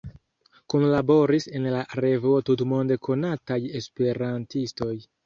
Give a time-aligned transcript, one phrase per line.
[0.73, 4.91] Kunlaboris en la revuo tutmonde konataj esperantistoj.